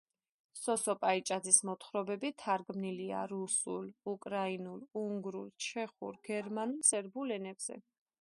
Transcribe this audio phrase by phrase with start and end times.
[0.59, 7.79] სოსო პაიჭაძის მოთხრობები თარგმნილია რუსულ, უკრაინულ, უნგრულ, ჩეხურ, გერმანულ, სერბულ ენებზე.